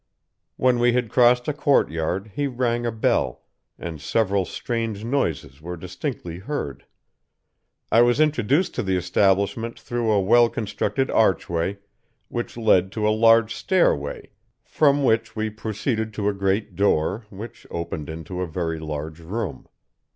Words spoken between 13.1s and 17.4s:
large stairway, from which we proceeded to a great door,